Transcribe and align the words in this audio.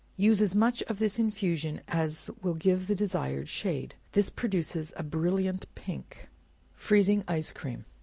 Use 0.17 0.41
as 0.41 0.55
much 0.55 0.81
of 0.87 0.97
this 0.97 1.19
infusion 1.19 1.79
as 1.87 2.31
will 2.41 2.55
give 2.55 2.87
the 2.87 2.95
desired 2.95 3.47
shade. 3.47 3.93
This 4.13 4.31
produces 4.31 4.91
a 4.97 5.03
brilliant 5.03 5.67
pink 5.75 6.09
color. 6.21 6.27
Freezing 6.73 7.23
Ice 7.27 7.51
Cream. 7.53 7.85